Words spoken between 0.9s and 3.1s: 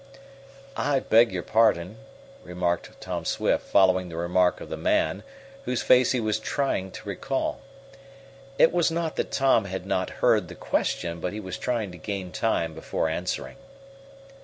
beg your pardon," remarked